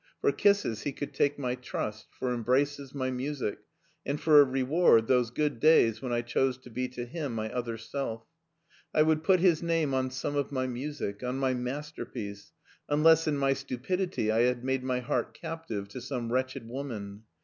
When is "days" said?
5.59-6.01